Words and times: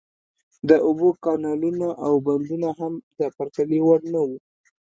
د 0.69 0.71
اوبو 0.87 1.09
کانالونه 1.23 1.87
او 2.05 2.13
بندونه 2.27 2.69
هم 2.79 2.93
د 3.19 3.21
پرتلې 3.35 3.79
وړ 3.85 3.99
نه 4.13 4.19
وو. 4.27 4.37